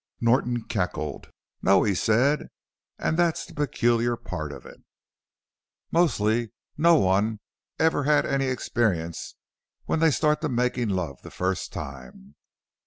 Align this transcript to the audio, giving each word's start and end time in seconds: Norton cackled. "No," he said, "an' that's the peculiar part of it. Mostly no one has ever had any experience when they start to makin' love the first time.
Norton 0.19 0.63
cackled. 0.63 1.29
"No," 1.61 1.83
he 1.83 1.93
said, 1.93 2.47
"an' 2.97 3.17
that's 3.17 3.45
the 3.45 3.53
peculiar 3.53 4.17
part 4.17 4.51
of 4.51 4.65
it. 4.65 4.81
Mostly 5.91 6.49
no 6.75 6.95
one 6.95 7.39
has 7.77 7.85
ever 7.85 8.05
had 8.05 8.25
any 8.25 8.45
experience 8.45 9.35
when 9.85 9.99
they 9.99 10.09
start 10.09 10.41
to 10.41 10.49
makin' 10.49 10.89
love 10.89 11.21
the 11.21 11.29
first 11.29 11.71
time. 11.71 12.33